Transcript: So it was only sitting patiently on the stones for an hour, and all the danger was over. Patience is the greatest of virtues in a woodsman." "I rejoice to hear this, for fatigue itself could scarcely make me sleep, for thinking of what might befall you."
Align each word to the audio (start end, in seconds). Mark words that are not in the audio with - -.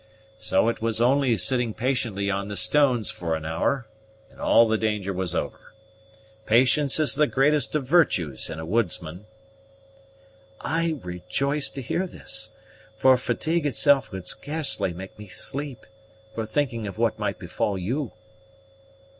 So 0.39 0.67
it 0.67 0.81
was 0.81 0.99
only 0.99 1.37
sitting 1.37 1.75
patiently 1.75 2.31
on 2.31 2.47
the 2.47 2.57
stones 2.57 3.11
for 3.11 3.35
an 3.35 3.45
hour, 3.45 3.85
and 4.31 4.41
all 4.41 4.67
the 4.67 4.75
danger 4.79 5.13
was 5.13 5.35
over. 5.35 5.75
Patience 6.47 6.99
is 6.99 7.13
the 7.13 7.27
greatest 7.27 7.75
of 7.75 7.85
virtues 7.87 8.49
in 8.49 8.59
a 8.59 8.65
woodsman." 8.65 9.27
"I 10.59 10.99
rejoice 11.03 11.69
to 11.69 11.83
hear 11.83 12.07
this, 12.07 12.49
for 12.97 13.15
fatigue 13.15 13.67
itself 13.67 14.09
could 14.09 14.25
scarcely 14.27 14.91
make 14.91 15.19
me 15.19 15.27
sleep, 15.27 15.85
for 16.33 16.47
thinking 16.47 16.87
of 16.87 16.97
what 16.97 17.19
might 17.19 17.37
befall 17.37 17.77
you." 17.77 18.11